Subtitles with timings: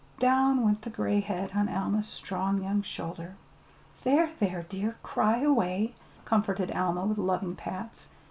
[0.17, 3.35] Down went the gray head on Alma's strong young shoulder.
[4.03, 5.93] "There, there, dear, cry away,"
[6.25, 8.07] comforted Alma, with loving pats.